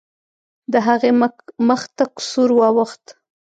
[0.71, 1.11] د هغې
[1.67, 3.03] مخ تک سور واوښت.